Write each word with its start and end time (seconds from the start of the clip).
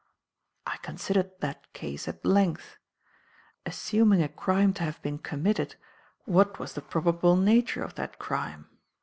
"I 0.65 0.77
considered 0.77 1.29
that 1.41 1.71
case 1.73 2.07
at 2.07 2.25
length. 2.25 2.79
Assuming 3.67 4.23
a 4.23 4.29
crime 4.29 4.73
to 4.73 4.83
have 4.83 4.99
been 5.03 5.19
committed, 5.19 5.75
what 6.25 6.57
was 6.57 6.73
the 6.73 6.81
probable 6.81 7.35
nature 7.35 7.83
of 7.83 7.93
that 7.93 8.17
crime? 8.17 8.65